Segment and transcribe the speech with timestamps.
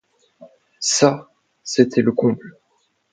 [0.79, 1.29] Ça,
[1.63, 2.57] c’était le comble.